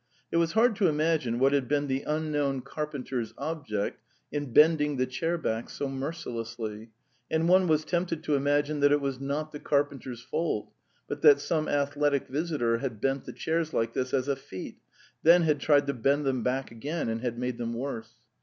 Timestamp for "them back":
16.25-16.71